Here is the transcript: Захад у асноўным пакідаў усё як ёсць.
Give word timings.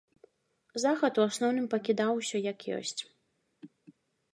Захад 0.83 1.21
у 1.21 1.25
асноўным 1.29 1.69
пакідаў 1.75 2.11
усё 2.25 2.37
як 2.51 2.59
ёсць. 2.83 3.01